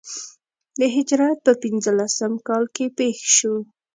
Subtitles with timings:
[0.79, 3.55] د هجرت په پنځه لسم کال کې پېښ شو.